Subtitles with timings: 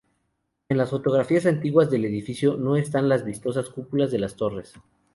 [0.67, 4.73] En las fotografías antiguas del edificio no están las vistosas cúpulas de las torres.